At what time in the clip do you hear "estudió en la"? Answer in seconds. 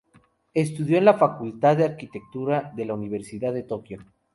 0.55-1.13